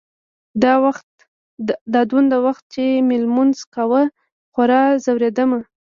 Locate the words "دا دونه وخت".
1.93-2.63